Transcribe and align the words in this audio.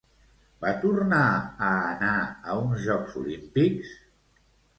Va 0.63 0.69
tornar 0.85 1.19
a 1.67 1.67
anar 1.89 2.15
a 2.25 2.57
uns 2.63 2.81
Jocs 2.87 3.19
Olímpics? 3.23 3.95